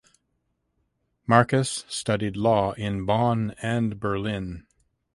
Marcus 1.27 1.85
studied 1.87 2.35
law 2.35 2.71
in 2.73 3.05
Bonn 3.05 3.51
and 3.61 3.99
Berlin. 3.99 4.65